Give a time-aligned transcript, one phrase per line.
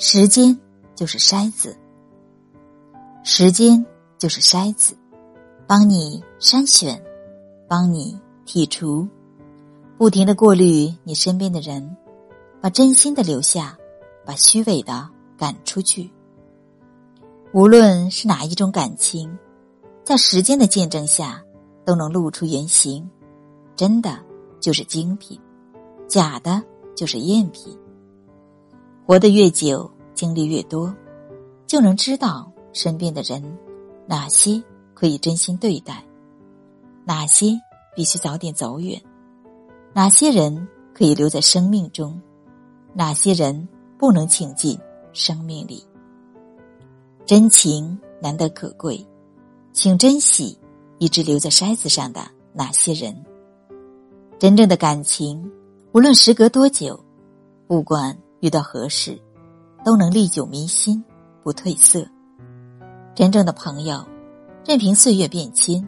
[0.00, 0.56] 时间
[0.94, 1.76] 就是筛子，
[3.24, 3.84] 时间
[4.16, 4.96] 就是筛子，
[5.66, 7.02] 帮你筛选，
[7.66, 8.16] 帮你
[8.46, 9.08] 剔除，
[9.96, 11.96] 不停的过滤你身边的人，
[12.60, 13.76] 把真心的留下，
[14.24, 16.08] 把虚伪的赶出去。
[17.52, 19.36] 无论是哪一种感情，
[20.04, 21.42] 在时间的见证下，
[21.84, 23.04] 都能露出原形。
[23.74, 24.16] 真的
[24.60, 25.36] 就是精品，
[26.06, 26.62] 假的
[26.94, 27.76] 就是赝品。
[29.08, 30.94] 活得越久，经历越多，
[31.66, 33.42] 就能知道身边的人
[34.06, 34.62] 哪些
[34.92, 36.04] 可以真心对待，
[37.06, 37.58] 哪些
[37.96, 39.02] 必须早点走远，
[39.94, 42.20] 哪些人可以留在生命中，
[42.92, 43.66] 哪些人
[43.98, 44.78] 不能请进
[45.14, 45.82] 生命里。
[47.24, 49.02] 真情难得可贵，
[49.72, 50.58] 请珍惜
[50.98, 52.20] 一直留在筛子上的
[52.52, 53.24] 那些人。
[54.38, 55.50] 真正的感情，
[55.92, 57.02] 无论时隔多久，
[57.66, 58.14] 不管。
[58.40, 59.18] 遇到合适，
[59.84, 61.02] 都能历久弥新，
[61.42, 62.06] 不褪色。
[63.14, 64.04] 真正的朋友，
[64.64, 65.84] 任凭岁月变迁，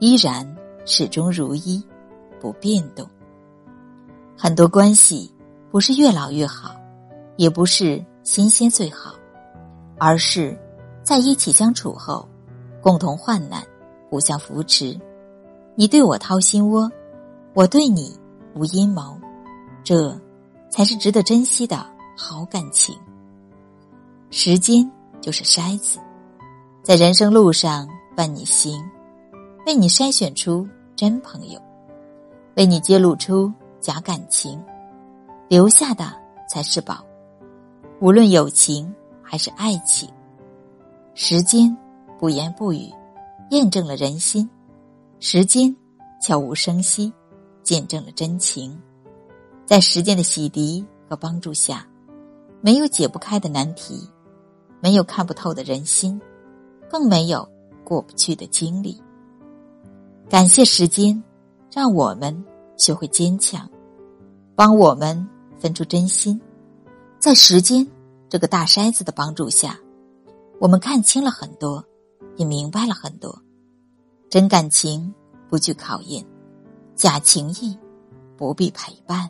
[0.00, 0.46] 依然
[0.84, 1.82] 始终如一，
[2.40, 3.08] 不变动。
[4.36, 5.32] 很多关系
[5.70, 6.74] 不是越老越好，
[7.36, 9.14] 也不是新鲜最好，
[9.98, 10.56] 而是
[11.02, 12.28] 在一起相处后，
[12.82, 13.62] 共同患难，
[14.10, 14.98] 互相扶持。
[15.74, 16.90] 你对我掏心窝，
[17.54, 18.14] 我对你
[18.54, 19.18] 无阴谋，
[19.82, 20.14] 这。
[20.70, 21.84] 才是值得珍惜的
[22.16, 22.96] 好感情。
[24.30, 25.98] 时间就是筛子，
[26.82, 28.78] 在人生路上伴你行，
[29.66, 31.60] 为你筛选出真朋友，
[32.56, 34.62] 为你揭露出假感情，
[35.48, 36.12] 留下的
[36.48, 37.04] 才是宝。
[38.00, 40.08] 无论友情还是爱情，
[41.14, 41.74] 时间
[42.18, 42.92] 不言不语，
[43.50, 44.48] 验证了人心；
[45.20, 45.74] 时间
[46.22, 47.12] 悄无声息，
[47.62, 48.78] 见证了真情。
[49.68, 51.86] 在时间的洗涤和帮助下，
[52.62, 54.08] 没有解不开的难题，
[54.80, 56.18] 没有看不透的人心，
[56.88, 57.46] 更没有
[57.84, 58.98] 过不去的经历。
[60.26, 61.22] 感谢时间，
[61.70, 62.42] 让我们
[62.78, 63.68] 学会坚强，
[64.56, 65.28] 帮我们
[65.58, 66.40] 分出真心。
[67.18, 67.86] 在时间
[68.30, 69.78] 这个大筛子的帮助下，
[70.58, 71.84] 我们看清了很多，
[72.38, 73.38] 也明白了很多。
[74.30, 75.12] 真感情
[75.50, 76.24] 不惧考验，
[76.96, 77.78] 假情谊
[78.34, 79.28] 不必陪伴。